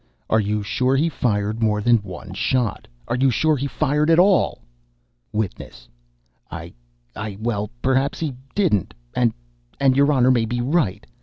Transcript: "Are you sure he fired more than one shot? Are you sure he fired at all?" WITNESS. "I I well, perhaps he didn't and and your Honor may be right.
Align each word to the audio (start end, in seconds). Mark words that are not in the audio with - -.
"Are 0.31 0.39
you 0.39 0.63
sure 0.63 0.95
he 0.95 1.09
fired 1.09 1.61
more 1.61 1.79
than 1.79 1.97
one 1.97 2.33
shot? 2.33 2.87
Are 3.07 3.15
you 3.15 3.29
sure 3.29 3.55
he 3.55 3.67
fired 3.67 4.09
at 4.09 4.17
all?" 4.17 4.63
WITNESS. 5.31 5.87
"I 6.49 6.73
I 7.15 7.37
well, 7.39 7.69
perhaps 7.83 8.19
he 8.19 8.33
didn't 8.55 8.95
and 9.15 9.31
and 9.79 9.95
your 9.95 10.11
Honor 10.11 10.31
may 10.31 10.45
be 10.45 10.59
right. 10.59 11.05